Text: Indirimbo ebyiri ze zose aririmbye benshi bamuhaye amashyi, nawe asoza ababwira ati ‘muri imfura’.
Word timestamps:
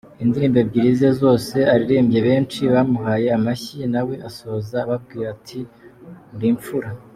Indirimbo 0.23 0.57
ebyiri 0.63 0.91
ze 0.99 1.09
zose 1.21 1.55
aririmbye 1.71 2.19
benshi 2.27 2.61
bamuhaye 2.73 3.27
amashyi, 3.37 3.79
nawe 3.93 4.13
asoza 4.29 4.75
ababwira 4.85 5.27
ati 5.35 5.59
‘muri 6.31 6.47
imfura’. 6.55 6.89